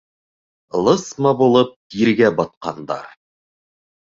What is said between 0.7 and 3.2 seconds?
Лысма булып тиргә батҡандар.